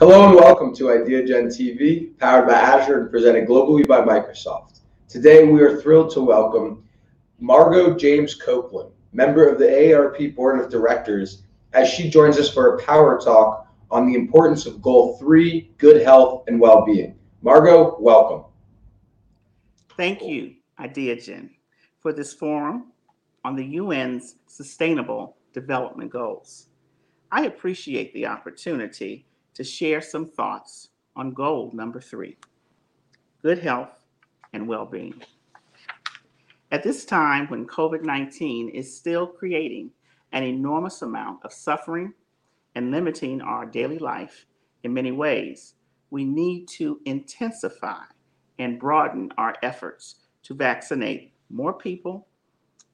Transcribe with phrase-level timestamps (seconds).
[0.00, 4.80] Hello and welcome to IdeaGen TV, powered by Azure and presented globally by Microsoft.
[5.10, 6.82] Today we are thrilled to welcome
[7.38, 11.42] Margot James Copeland, member of the AARP Board of Directors,
[11.74, 16.00] as she joins us for a power talk on the importance of Goal 3, good
[16.00, 17.14] health and well-being.
[17.42, 18.46] Margot, welcome.
[19.98, 21.50] Thank you, IdeaGen,
[21.98, 22.92] for this forum
[23.44, 26.68] on the UN's Sustainable Development Goals.
[27.30, 29.26] I appreciate the opportunity
[29.60, 32.34] to share some thoughts on goal number three,
[33.42, 33.90] good health
[34.54, 35.22] and well-being.
[36.72, 39.90] At this time when COVID-19 is still creating
[40.32, 42.14] an enormous amount of suffering
[42.74, 44.46] and limiting our daily life
[44.82, 45.74] in many ways,
[46.08, 48.00] we need to intensify
[48.58, 52.28] and broaden our efforts to vaccinate more people,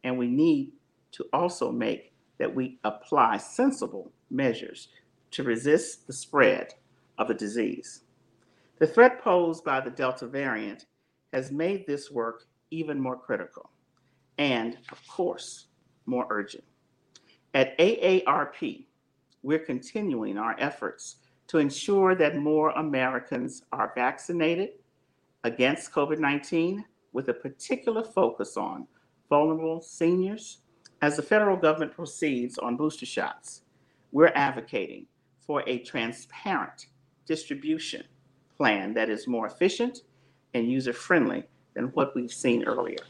[0.03, 0.73] and we need
[1.13, 4.89] to also make that we apply sensible measures
[5.37, 6.73] to resist the spread
[7.19, 8.05] of the disease.
[8.79, 10.87] The threat posed by the Delta variant
[11.35, 13.69] has made this work even more critical
[14.39, 15.67] and, of course,
[16.07, 16.65] more urgent.
[17.53, 18.87] At AARP,
[19.43, 21.17] we're continuing our efforts
[21.49, 24.71] to ensure that more Americans are vaccinated
[25.45, 28.87] against COVID 19 with a particular focus on
[29.29, 30.63] vulnerable seniors.
[31.03, 33.61] As the federal government proceeds on booster shots,
[34.13, 35.07] we're advocating
[35.47, 36.87] for a transparent
[37.27, 38.03] distribution
[38.57, 40.01] plan that is more efficient
[40.55, 41.45] and user friendly
[41.75, 43.05] than what we've seen earlier.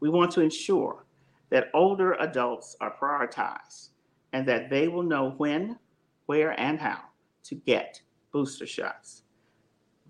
[0.00, 1.04] We want to ensure
[1.50, 3.90] that older adults are prioritized
[4.32, 5.78] and that they will know when,
[6.26, 7.00] where, and how
[7.44, 8.00] to get
[8.32, 9.22] booster shots.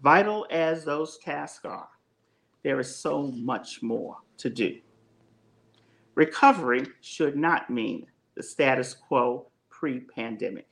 [0.03, 1.89] Vital as those tasks are,
[2.62, 4.78] there is so much more to do.
[6.15, 8.06] Recovery should not mean
[8.37, 10.67] the status quo pre pandemic.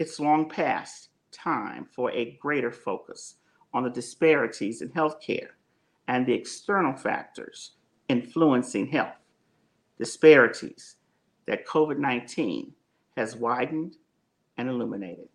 [0.00, 3.34] It's long past time for a greater focus
[3.74, 5.48] on the disparities in healthcare
[6.08, 7.72] and the external factors
[8.08, 9.18] influencing health,
[9.98, 10.96] disparities
[11.46, 12.72] that COVID 19
[13.18, 13.98] has widened
[14.56, 15.28] and illuminated.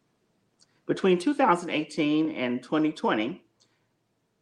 [0.87, 3.43] Between 2018 and 2020,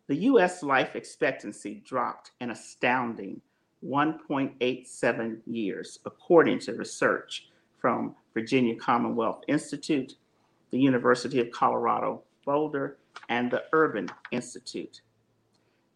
[0.07, 3.41] the US life expectancy dropped an astounding
[3.85, 7.49] 1.87 years, according to research
[7.83, 10.13] from Virginia Commonwealth Institute,
[10.71, 15.01] the University of Colorado Boulder, and the Urban Institute.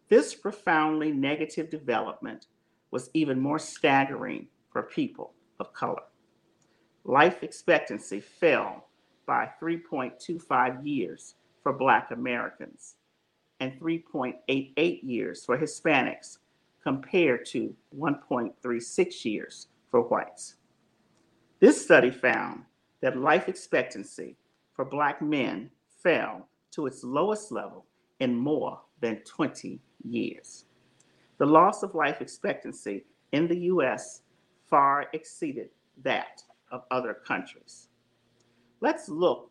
[0.10, 2.48] This profoundly negative development
[2.92, 5.32] was even more staggering for people
[5.62, 6.04] of color.
[7.06, 8.90] Life expectancy fell
[9.26, 12.96] by 3.25 years for Black Americans
[13.62, 16.40] and 3.88 years for Hispanics,
[16.84, 20.56] compared to 1.36 years for whites.
[21.60, 22.64] This study found
[23.02, 24.36] that life expectancy
[24.74, 25.72] for Black men
[26.04, 27.86] fell to its lowest level
[28.20, 30.66] in more than 20 years.
[31.40, 34.22] The loss of life expectancy in the US
[34.70, 35.70] far exceeded
[36.04, 37.88] that of other countries.
[38.80, 39.50] Let's look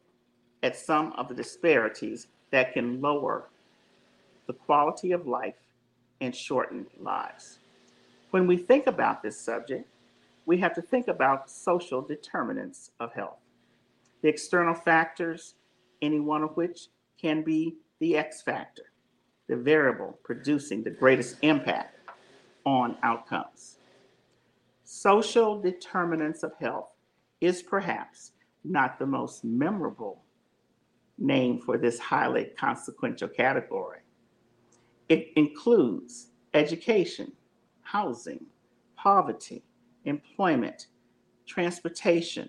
[0.62, 3.48] at some of the disparities that can lower
[4.46, 5.56] the quality of life
[6.20, 7.58] and shorten lives.
[8.30, 9.88] When we think about this subject,
[10.46, 13.40] we have to think about social determinants of health.
[14.22, 15.56] The external factors,
[16.00, 16.88] any one of which
[17.20, 18.92] can be the X factor,
[19.48, 21.98] the variable producing the greatest impact
[22.64, 23.78] on outcomes.
[24.84, 26.92] Social determinants of health
[27.40, 28.32] is perhaps
[28.64, 30.22] not the most memorable
[31.18, 34.00] name for this highly consequential category.
[35.08, 37.32] It includes education,
[37.82, 38.46] housing,
[38.96, 39.62] poverty,
[40.06, 40.86] employment,
[41.46, 42.48] transportation,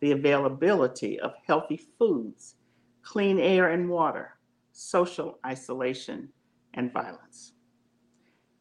[0.00, 2.56] the availability of healthy foods,
[3.02, 4.36] clean air and water,
[4.72, 6.28] social isolation,
[6.74, 7.52] and violence.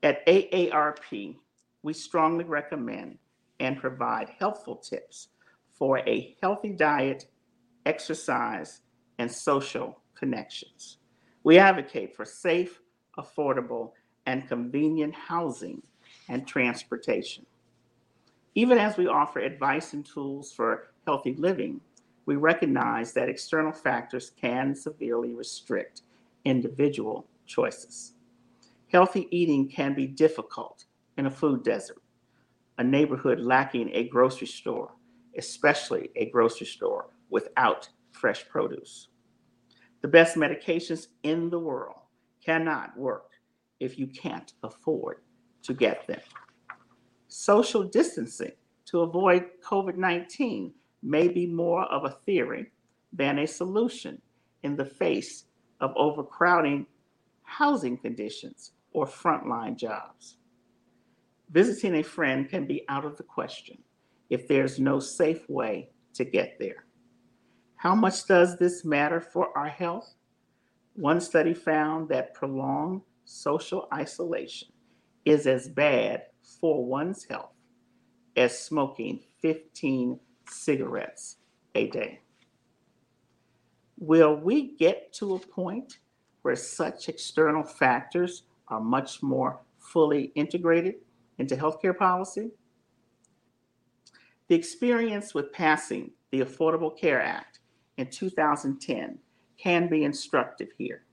[0.03, 1.35] At AARP,
[1.83, 3.17] we strongly recommend
[3.59, 5.29] and provide helpful tips
[5.69, 7.27] for a healthy diet,
[7.85, 8.81] exercise,
[9.17, 10.97] and social connections.
[11.43, 12.81] We advocate for safe,
[13.17, 13.91] affordable,
[14.25, 15.81] and convenient housing
[16.29, 17.45] and transportation.
[18.57, 21.81] Even as we offer advice and tools for healthy living,
[22.25, 26.03] we recognize that external factors can severely restrict
[26.45, 28.13] individual choices.
[28.87, 30.85] Healthy eating can be difficult
[31.17, 32.01] in a food desert,
[32.77, 34.91] a neighborhood lacking a grocery store,
[35.37, 39.09] especially a grocery store without fresh produce.
[40.01, 41.99] The best medications in the world
[42.43, 43.31] cannot work
[43.81, 45.17] if you can't afford
[45.63, 46.21] to get them.
[47.27, 48.53] Social distancing
[48.85, 52.71] to avoid COVID 19 may be more of a theory
[53.13, 54.21] than a solution
[54.63, 55.45] in the face
[55.79, 56.85] of overcrowding
[57.43, 60.37] housing conditions or frontline jobs.
[61.51, 63.77] Visiting a friend can be out of the question
[64.29, 66.85] if there's no safe way to get there.
[67.75, 70.15] How much does this matter for our health?
[70.95, 74.69] One study found that prolonged social isolation
[75.25, 76.23] is as bad
[76.59, 77.53] for one's health
[78.35, 81.37] as smoking 15 cigarettes
[81.73, 82.19] a day.
[83.97, 85.99] Will we get to a point
[86.41, 90.95] where such external factors are much more fully integrated
[91.37, 92.51] into healthcare policy?
[94.47, 97.59] The experience with passing the Affordable Care Act
[97.97, 99.17] in 2010
[99.57, 101.03] can be instructive here.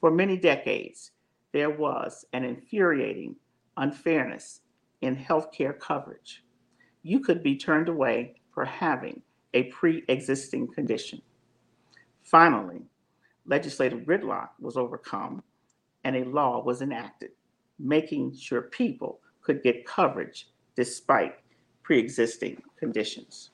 [0.00, 1.12] For many decades,
[1.52, 3.36] there was an infuriating
[3.76, 4.60] unfairness
[5.00, 6.44] in healthcare coverage.
[7.02, 9.22] You could be turned away for having
[9.54, 11.22] a pre existing condition.
[12.22, 12.82] Finally,
[13.46, 15.42] legislative gridlock was overcome
[16.04, 17.30] and a law was enacted,
[17.78, 21.36] making sure people could get coverage despite
[21.82, 23.50] pre existing conditions.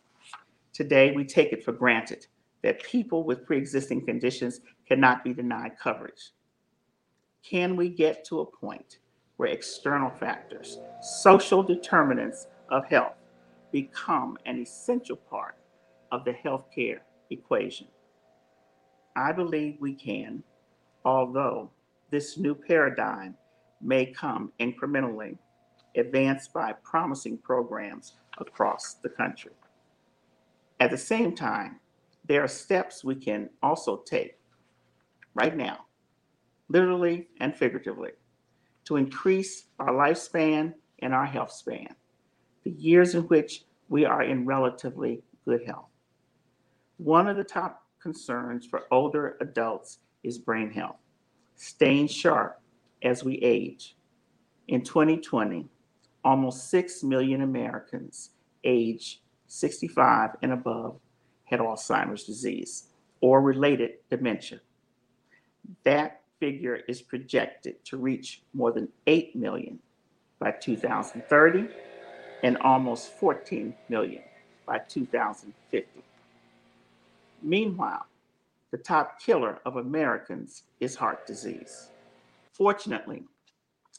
[0.73, 2.27] Today, we take it for granted
[2.63, 6.33] that people with pre existing conditions cannot be denied coverage.
[7.43, 8.99] Can we get to a point
[9.37, 13.15] where external factors, social determinants of health,
[13.73, 15.57] become an essential part
[16.13, 17.01] of the healthcare
[17.31, 17.87] equation?
[19.17, 20.43] I believe we can,
[21.05, 21.71] although
[22.11, 23.35] this new paradigm
[23.81, 25.37] may come incrementally,
[25.97, 29.53] advanced by promising programs across the country.
[30.81, 31.81] At the same time,
[32.27, 34.39] there are steps we can also take
[35.35, 35.87] right now,
[36.69, 38.11] literally and figuratively,
[38.87, 41.95] to increase our lifespan and our health span,
[42.65, 45.89] the years in which we are in relatively good health.
[46.99, 50.97] One of the top concerns for older adults is brain health,
[51.57, 52.61] staying sharp
[53.03, 53.97] as we age.
[54.69, 55.69] In 2020,
[56.25, 58.31] almost 6 million Americans
[58.65, 60.99] age 65 and above
[61.45, 62.89] had Alzheimer's disease
[63.21, 64.61] or related dementia.
[65.85, 69.79] That figure is projected to reach more than 8 million
[70.39, 71.69] by 2030
[72.43, 74.23] and almost 14 million
[74.67, 76.03] by 2050.
[77.43, 78.07] Meanwhile,
[78.71, 81.91] the top killer of Americans is heart disease.
[82.53, 83.23] Fortunately,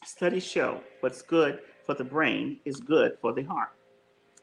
[0.04, 3.70] studies show what's good for the brain is good for the heart.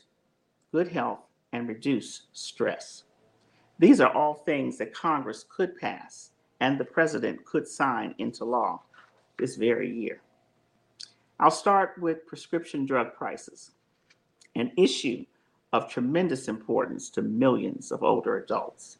[0.72, 1.20] good health
[1.52, 3.04] and reduce stress.
[3.78, 6.30] These are all things that Congress could pass
[6.60, 8.82] and the president could sign into law
[9.38, 10.22] this very year.
[11.38, 13.72] I'll start with prescription drug prices,
[14.54, 15.24] an issue
[15.72, 18.98] of tremendous importance to millions of older adults.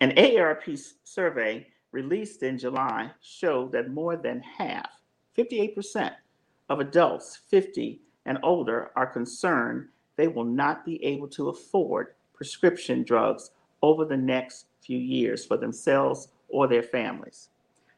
[0.00, 4.88] An AARP survey released in July showed that more than half,
[5.36, 6.12] 58%,
[6.70, 13.02] of adults 50 and older are concerned they will not be able to afford prescription
[13.02, 13.50] drugs
[13.82, 17.48] over the next few years for themselves or their families.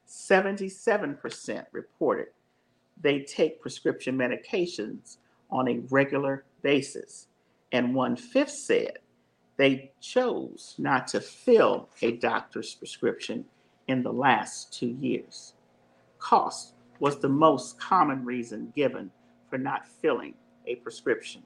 [0.07, 2.27] 77% reported
[3.01, 5.19] they take prescription medications
[5.51, 7.27] on a regular basis,
[7.73, 8.99] and one fifth said
[9.57, 13.45] they chose not to fill a doctor's prescription
[13.89, 15.55] in the last two years.
[16.19, 19.11] Cost was the most common reason given
[19.51, 20.35] for not filling
[20.67, 21.43] a prescription.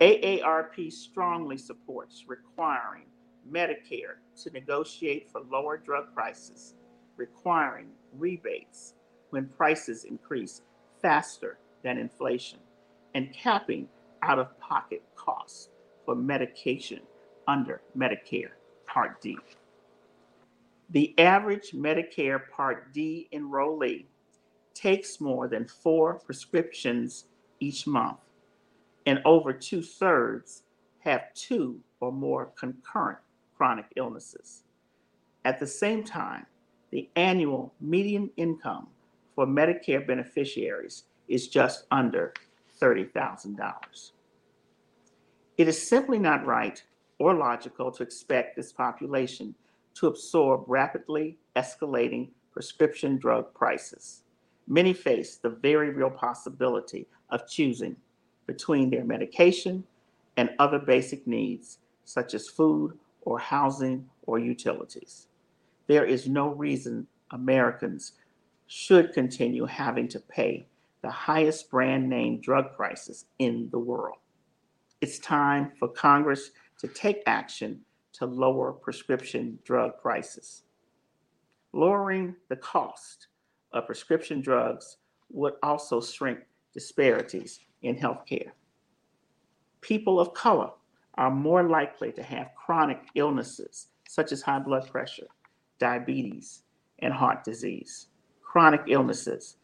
[0.00, 3.04] AARP strongly supports requiring
[3.50, 6.74] Medicare to negotiate for lower drug prices,
[7.16, 8.94] requiring rebates
[9.30, 10.60] when prices increase
[11.00, 12.58] faster than inflation,
[13.14, 13.88] and capping
[14.22, 15.70] out of pocket costs
[16.04, 17.00] for medication
[17.48, 18.50] under Medicare
[18.86, 19.38] Part D.
[20.90, 24.06] The average Medicare Part D enrollee
[24.74, 27.24] takes more than four prescriptions
[27.60, 28.18] each month,
[29.06, 30.64] and over two thirds
[30.98, 33.18] have two or more concurrent
[33.56, 34.64] chronic illnesses.
[35.44, 36.46] At the same time,
[36.90, 38.88] the annual median income
[39.34, 42.34] for Medicare beneficiaries is just under
[42.80, 44.10] $30,000.
[45.56, 46.82] It is simply not right
[47.18, 49.54] or logical to expect this population
[49.94, 54.22] to absorb rapidly escalating prescription drug prices.
[54.68, 57.96] Many face the very real possibility of choosing
[58.46, 59.84] between their medication
[60.36, 65.28] and other basic needs, such as food or housing or utilities.
[65.86, 68.12] There is no reason Americans
[68.66, 70.66] should continue having to pay
[71.02, 74.18] the highest brand name drug prices in the world.
[75.00, 76.50] It's time for Congress
[76.80, 77.80] to take action
[78.14, 80.62] to lower prescription drug prices.
[81.72, 83.28] Lowering the cost
[83.72, 84.96] of prescription drugs
[85.30, 86.40] would also shrink
[86.72, 88.50] disparities in healthcare.
[89.80, 90.70] People of color
[91.14, 95.26] are more likely to have chronic illnesses such as high blood pressure,
[95.78, 96.62] diabetes,
[97.00, 98.08] and heart disease,
[98.42, 99.56] chronic illnesses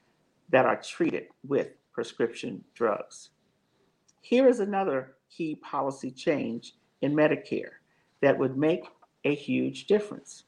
[0.51, 3.31] that are treated with prescription drugs.
[4.21, 7.73] Here is another key policy change in Medicare
[8.21, 8.85] that would make
[9.25, 10.45] a huge difference.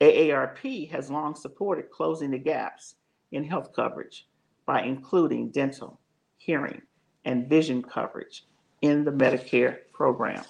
[0.00, 2.96] AARP has long supported closing the gaps
[3.30, 4.26] in health coverage
[4.66, 6.00] by including dental,
[6.44, 6.82] hearing,
[7.24, 8.44] and vision coverage
[8.80, 10.44] in the Medicare program.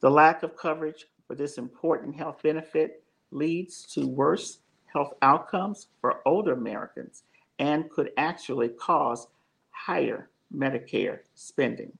[0.00, 6.20] The lack of coverage for this important health benefit leads to worse health outcomes for
[6.26, 7.24] older Americans
[7.58, 9.26] and could actually cause
[9.70, 11.92] higher Medicare spending.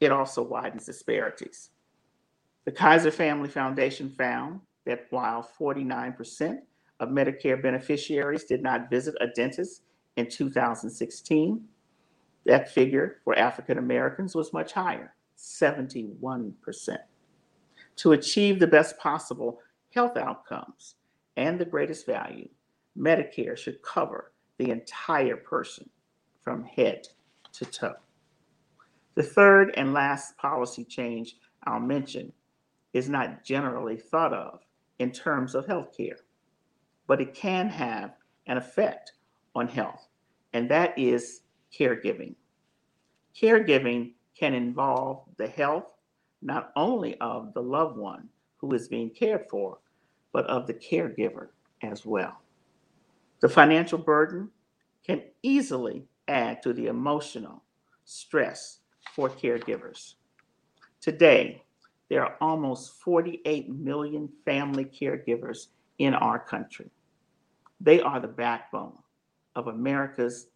[0.00, 1.70] It also widens disparities.
[2.64, 6.58] The Kaiser Family Foundation found that while 49%
[7.00, 9.82] of Medicare beneficiaries did not visit a dentist
[10.16, 11.64] in 2016,
[12.44, 16.98] that figure for African Americans was much higher 71%.
[17.96, 19.60] To achieve the best possible
[19.94, 20.96] health outcomes
[21.36, 22.48] and the greatest value,
[22.98, 25.88] Medicare should cover the entire person
[26.40, 27.06] from head
[27.52, 27.94] to toe.
[29.14, 32.32] The third and last policy change I'll mention
[32.92, 34.60] is not generally thought of
[34.98, 36.16] in terms of healthcare,
[37.06, 38.14] but it can have
[38.46, 39.12] an effect
[39.54, 40.08] on health,
[40.52, 41.42] and that is
[41.76, 42.34] caregiving.
[43.40, 45.92] Caregiving can involve the health
[46.42, 49.78] not only of the loved one who is being cared for,
[50.32, 51.48] but of the caregiver
[51.82, 52.40] as well.
[53.40, 54.50] The financial burden
[55.06, 57.62] can easily add to the emotional
[58.04, 58.78] stress
[59.14, 60.14] for caregivers.
[61.00, 61.62] Today,
[62.08, 65.68] there are almost 48 million family caregivers
[65.98, 66.90] in our country.
[67.80, 68.98] They are the backbone
[69.56, 70.48] of America's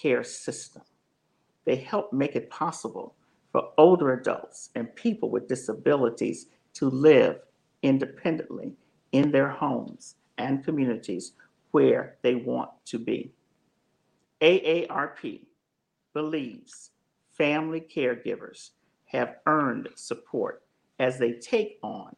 [0.00, 0.82] care system.
[1.64, 3.14] They help make it possible
[3.52, 7.40] for older adults and people with disabilities to live
[7.82, 8.72] independently
[9.12, 11.32] in their homes and communities
[11.72, 13.32] where they want to be.
[14.40, 15.40] AARP
[16.12, 16.90] believes
[17.36, 18.70] family caregivers
[19.06, 20.62] have earned support
[20.98, 22.14] as they take on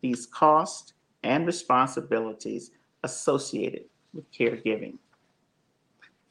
[0.00, 2.70] these costs and responsibilities
[3.02, 4.98] associated with caregiving.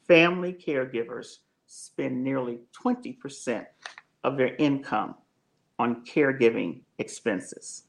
[0.08, 3.66] Family caregivers spend nearly 20%
[4.24, 5.16] of their income
[5.78, 7.84] on caregiving expenses,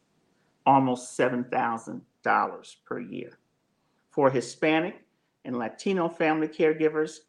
[0.66, 3.38] almost $7,000 per year.
[4.12, 5.04] For Hispanic
[5.46, 7.20] and Latino family caregivers,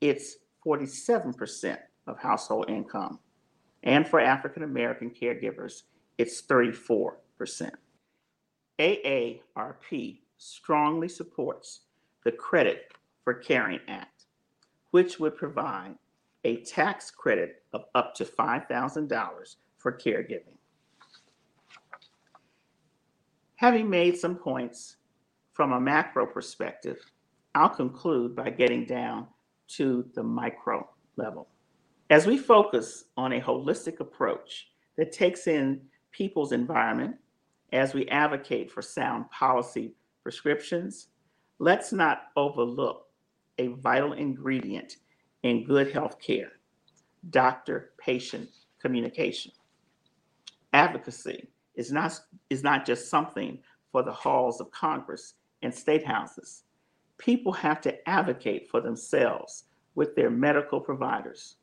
[0.00, 3.18] it's 47% of household income.
[3.82, 5.82] And for African American caregivers,
[6.16, 7.12] it's 34%.
[8.78, 11.80] AARP strongly supports
[12.24, 12.92] the Credit
[13.24, 14.17] for Caring Act,
[14.90, 15.94] which would provide
[16.44, 20.56] a tax credit of up to $5,000 for caregiving.
[23.56, 24.96] Having made some points
[25.52, 26.98] from a macro perspective,
[27.54, 29.26] I'll conclude by getting down
[29.68, 31.48] to the micro level.
[32.10, 35.80] As we focus on a holistic approach that takes in
[36.12, 37.16] people's environment,
[37.72, 39.92] as we advocate for sound policy
[40.22, 41.08] prescriptions,
[41.58, 43.07] let's not overlook
[43.58, 44.96] a vital ingredient
[45.42, 46.52] in good health care
[47.30, 48.48] doctor patient
[48.80, 49.52] communication.
[50.72, 52.18] Advocacy is not,
[52.50, 53.58] is not just something
[53.90, 56.64] for the halls of Congress and state houses.
[57.18, 61.56] People have to advocate for themselves with their medical providers.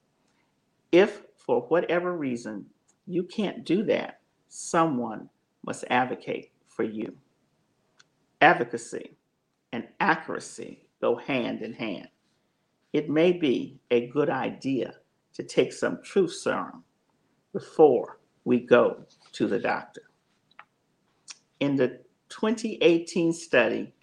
[0.92, 2.66] If, for whatever reason,
[3.08, 5.30] you can't do that, someone
[5.66, 7.16] must advocate for you.
[8.42, 9.16] Advocacy
[9.72, 12.08] and accuracy go hand in hand.
[12.92, 14.96] It may be a good idea
[15.36, 16.84] to take some truth serum
[17.54, 20.02] before we go to the doctor.
[21.60, 23.94] In the 2018 study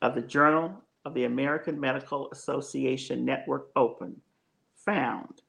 [0.00, 4.20] of the Journal of the American Medical Association Network Open,
[4.76, 5.42] found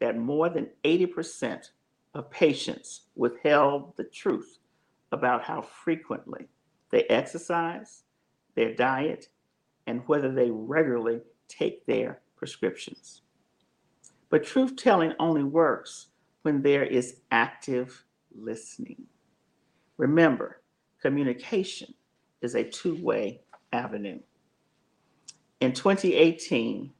[0.00, 1.70] that more than 80%
[2.14, 4.58] of patients withheld the truth
[5.12, 6.48] about how frequently
[6.90, 8.04] they exercise,
[8.54, 9.28] their diet,
[9.86, 13.22] and whether they regularly take their prescriptions.
[14.30, 16.08] But truth telling only works
[16.42, 19.04] when there is active listening.
[19.96, 20.62] Remember,
[21.00, 21.94] communication
[22.40, 24.18] is a two way avenue.
[25.60, 26.90] In 2018,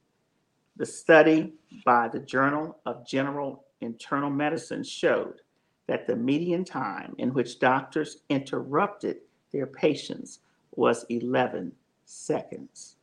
[0.75, 1.53] the study
[1.85, 5.41] by the Journal of General Internal Medicine showed
[5.87, 9.17] that the median time in which doctors interrupted
[9.51, 10.39] their patients
[10.75, 11.71] was 11
[12.13, 12.97] seconds.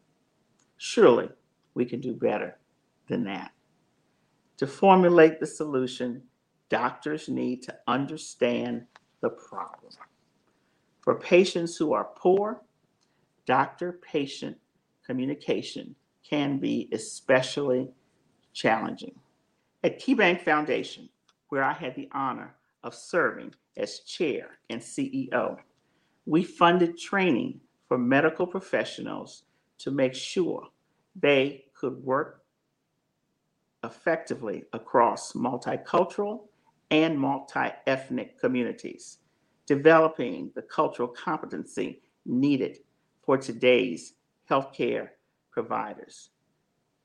[0.77, 1.29] Surely
[1.75, 2.59] we can do better
[3.09, 3.53] than that.
[4.59, 6.23] To formulate the solution,
[6.69, 8.87] doctors need to understand
[9.21, 9.93] the problem.
[11.01, 12.63] For patients who are poor,
[13.47, 14.57] doctor patient
[15.05, 15.95] communication
[16.29, 17.89] can be especially
[18.53, 19.15] challenging.
[19.83, 21.09] At KeyBank Foundation,
[21.49, 25.57] where I had the honor of serving as chair and CEO,
[26.27, 27.61] we funded training
[27.91, 29.43] for medical professionals
[29.77, 30.69] to make sure
[31.17, 32.45] they could work
[33.83, 36.43] effectively across multicultural
[36.93, 39.19] and multi ethnic communities,
[39.67, 42.79] developing the cultural competency needed
[43.25, 44.15] for today's
[44.49, 45.09] healthcare
[45.51, 46.31] providers,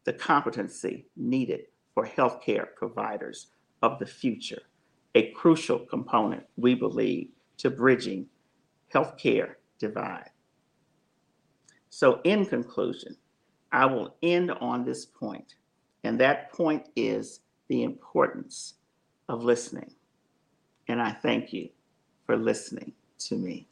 [0.04, 1.62] the competency needed
[1.96, 3.48] for healthcare providers
[3.82, 4.62] of the future,
[5.15, 8.27] a crucial component, we believe, to bridging
[8.94, 10.30] healthcare divide.
[11.98, 13.16] So, in conclusion,
[13.72, 15.56] I will end on this point,
[16.04, 18.74] and that point is the importance
[19.30, 19.94] of listening.
[20.90, 21.70] And I thank you
[22.25, 23.70] for listening to me.